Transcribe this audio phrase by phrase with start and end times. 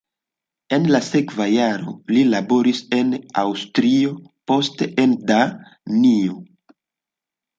[0.75, 3.11] En la sekva jaro li laboris en
[3.43, 4.15] Aŭstrio,
[4.53, 6.41] poste en Danio.